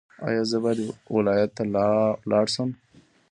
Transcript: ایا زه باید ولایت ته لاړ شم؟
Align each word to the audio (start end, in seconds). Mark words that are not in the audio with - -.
ایا 0.27 0.43
زه 0.51 0.57
باید 0.63 0.79
ولایت 1.15 1.51
ته 1.57 1.63
لاړ 2.31 2.45
شم؟ 2.53 2.69